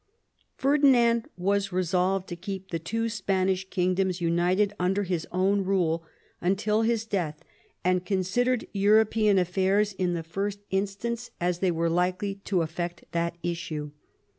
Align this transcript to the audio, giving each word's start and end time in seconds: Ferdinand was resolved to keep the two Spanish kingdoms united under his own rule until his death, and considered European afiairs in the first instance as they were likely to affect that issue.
Ferdinand 0.57 1.27
was 1.37 1.71
resolved 1.71 2.27
to 2.27 2.35
keep 2.35 2.71
the 2.71 2.79
two 2.79 3.07
Spanish 3.07 3.69
kingdoms 3.69 4.19
united 4.19 4.73
under 4.79 5.03
his 5.03 5.27
own 5.31 5.63
rule 5.63 6.03
until 6.41 6.81
his 6.81 7.05
death, 7.05 7.45
and 7.83 8.03
considered 8.03 8.65
European 8.73 9.37
afiairs 9.37 9.93
in 9.95 10.15
the 10.15 10.23
first 10.23 10.61
instance 10.71 11.29
as 11.39 11.59
they 11.59 11.69
were 11.69 11.87
likely 11.87 12.33
to 12.45 12.63
affect 12.63 13.03
that 13.11 13.35
issue. 13.43 13.91